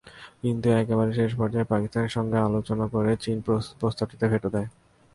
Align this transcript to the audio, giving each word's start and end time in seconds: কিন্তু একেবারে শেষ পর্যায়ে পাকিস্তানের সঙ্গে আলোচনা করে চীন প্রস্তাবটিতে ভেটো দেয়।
কিন্তু 0.41 0.67
একেবারে 0.81 1.11
শেষ 1.13 1.31
পর্যায়ে 1.39 1.71
পাকিস্তানের 1.73 2.15
সঙ্গে 2.17 2.37
আলোচনা 2.39 2.85
করে 2.93 3.11
চীন 3.23 3.37
প্রস্তাবটিতে 3.79 4.25
ভেটো 4.31 4.49
দেয়। 4.55 4.69